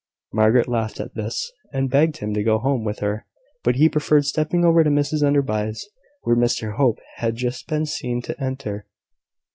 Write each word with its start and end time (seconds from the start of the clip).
Margaret 0.33 0.67
laughed 0.67 0.99
at 0.99 1.13
this, 1.13 1.51
and 1.71 1.87
begged 1.87 2.17
him 2.17 2.33
to 2.33 2.41
go 2.41 2.57
home 2.57 2.83
with 2.83 3.01
her; 3.01 3.27
but 3.63 3.75
he 3.75 3.87
preferred 3.87 4.25
stepping 4.25 4.65
over 4.65 4.83
to 4.83 4.89
Mrs 4.89 5.21
Enderby's, 5.21 5.87
where 6.23 6.35
Mr 6.35 6.73
Hope 6.77 6.97
had 7.17 7.35
just 7.35 7.67
been 7.67 7.85
seen 7.85 8.19
to 8.23 8.43
enter. 8.43 8.87